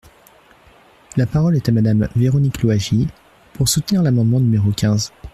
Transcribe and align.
La 1.15 1.27
parole 1.27 1.55
est 1.55 1.69
à 1.69 1.71
Madame 1.71 2.09
Véronique 2.15 2.63
Louwagie, 2.63 3.07
pour 3.53 3.69
soutenir 3.69 4.01
l’amendement 4.01 4.39
numéro 4.39 4.71
quinze. 4.71 5.11